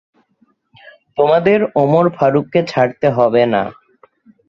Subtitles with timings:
[1.17, 3.63] তোমাদের ওমর ফারুককে ছাড়তে হবে না।